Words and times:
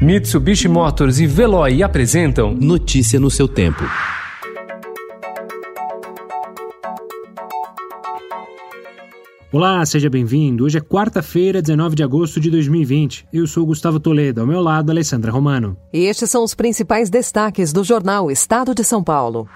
Mitsubishi 0.00 0.68
Motors 0.68 1.18
e 1.20 1.26
Veloy 1.26 1.82
apresentam 1.82 2.52
Notícia 2.52 3.18
no 3.18 3.30
seu 3.30 3.48
tempo. 3.48 3.82
Olá, 9.50 9.86
seja 9.86 10.10
bem-vindo. 10.10 10.64
Hoje 10.64 10.76
é 10.76 10.82
quarta-feira, 10.82 11.62
19 11.62 11.96
de 11.96 12.02
agosto 12.02 12.38
de 12.38 12.50
2020. 12.50 13.26
Eu 13.32 13.46
sou 13.46 13.64
Gustavo 13.64 13.98
Toledo, 13.98 14.42
ao 14.42 14.46
meu 14.46 14.60
lado, 14.60 14.90
Alessandra 14.90 15.32
Romano. 15.32 15.78
E 15.90 16.00
estes 16.00 16.28
são 16.28 16.44
os 16.44 16.54
principais 16.54 17.08
destaques 17.08 17.72
do 17.72 17.82
jornal 17.82 18.30
Estado 18.30 18.74
de 18.74 18.84
São 18.84 19.02
Paulo. 19.02 19.48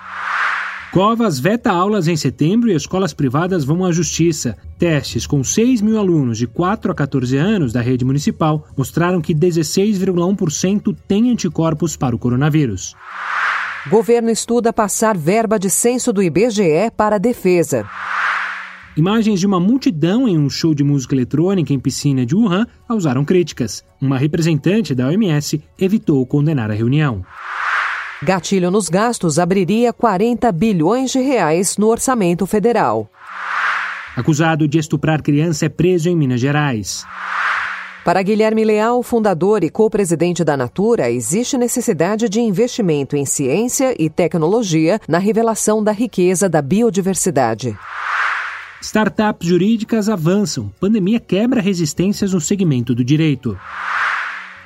Covas 0.92 1.38
veta 1.38 1.70
aulas 1.70 2.08
em 2.08 2.16
setembro 2.16 2.68
e 2.68 2.74
escolas 2.74 3.14
privadas 3.14 3.62
vão 3.62 3.84
à 3.84 3.92
justiça. 3.92 4.56
Testes 4.76 5.24
com 5.24 5.44
6 5.44 5.80
mil 5.80 5.96
alunos 5.96 6.36
de 6.36 6.48
4 6.48 6.90
a 6.90 6.94
14 6.94 7.36
anos 7.36 7.72
da 7.72 7.80
rede 7.80 8.04
municipal 8.04 8.66
mostraram 8.76 9.20
que 9.20 9.32
16,1% 9.32 10.96
têm 11.06 11.30
anticorpos 11.30 11.96
para 11.96 12.16
o 12.16 12.18
coronavírus. 12.18 12.96
Governo 13.88 14.30
estuda 14.30 14.72
passar 14.72 15.16
verba 15.16 15.60
de 15.60 15.70
censo 15.70 16.12
do 16.12 16.20
IBGE 16.22 16.90
para 16.96 17.16
a 17.16 17.20
defesa. 17.20 17.88
Imagens 18.96 19.38
de 19.38 19.46
uma 19.46 19.60
multidão 19.60 20.26
em 20.26 20.36
um 20.36 20.50
show 20.50 20.74
de 20.74 20.82
música 20.82 21.14
eletrônica 21.14 21.72
em 21.72 21.78
piscina 21.78 22.26
de 22.26 22.34
Wuhan 22.34 22.66
causaram 22.88 23.24
críticas. 23.24 23.84
Uma 24.00 24.18
representante 24.18 24.92
da 24.92 25.06
OMS 25.06 25.62
evitou 25.78 26.26
condenar 26.26 26.68
a 26.68 26.74
reunião. 26.74 27.24
Gatilho 28.22 28.70
nos 28.70 28.90
gastos 28.90 29.38
abriria 29.38 29.94
40 29.94 30.52
bilhões 30.52 31.10
de 31.10 31.20
reais 31.20 31.78
no 31.78 31.86
orçamento 31.86 32.46
federal. 32.46 33.10
Acusado 34.14 34.68
de 34.68 34.78
estuprar 34.78 35.22
criança 35.22 35.64
é 35.64 35.68
preso 35.70 36.10
em 36.10 36.16
Minas 36.16 36.38
Gerais. 36.38 37.06
Para 38.04 38.22
Guilherme 38.22 38.62
Leal, 38.62 39.02
fundador 39.02 39.64
e 39.64 39.70
co-presidente 39.70 40.44
da 40.44 40.54
Natura, 40.54 41.10
existe 41.10 41.56
necessidade 41.56 42.28
de 42.28 42.40
investimento 42.40 43.16
em 43.16 43.24
ciência 43.24 43.94
e 43.98 44.10
tecnologia 44.10 45.00
na 45.08 45.18
revelação 45.18 45.82
da 45.82 45.92
riqueza 45.92 46.46
da 46.46 46.60
biodiversidade. 46.60 47.74
Startups 48.82 49.48
jurídicas 49.48 50.10
avançam. 50.10 50.70
Pandemia 50.78 51.20
quebra 51.20 51.60
resistências 51.60 52.34
no 52.34 52.40
segmento 52.40 52.94
do 52.94 53.04
direito. 53.04 53.58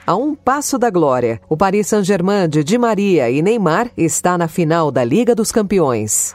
A 0.06 0.14
um 0.14 0.34
passo 0.34 0.76
da 0.76 0.90
glória, 0.90 1.40
o 1.48 1.56
Paris 1.56 1.86
Saint-Germain 1.86 2.46
de 2.46 2.62
Di 2.62 2.76
Maria 2.76 3.30
e 3.30 3.40
Neymar 3.40 3.90
está 3.96 4.36
na 4.36 4.46
final 4.46 4.90
da 4.90 5.02
Liga 5.02 5.34
dos 5.34 5.50
Campeões. 5.50 6.34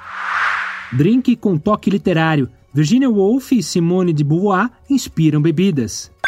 Drink 0.91 1.35
com 1.35 1.55
toque 1.55 1.87
literário. 1.87 2.49
Virginia 2.73 3.07
Woolf 3.07 3.51
e 3.51 3.61
Simone 3.61 4.11
de 4.11 4.23
Beauvoir 4.23 4.71
inspiram 4.89 5.39
bebidas. 5.39 6.09